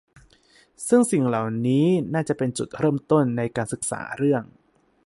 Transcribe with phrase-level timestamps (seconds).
[0.87, 4.43] ซึ่งสิ่งเหล่านี้น่าจะเป็นจุดเริ่มต้นในการศึกษาเรื่อง